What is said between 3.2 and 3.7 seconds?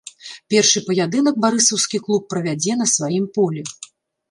полі.